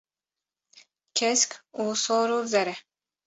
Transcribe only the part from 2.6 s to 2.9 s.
e.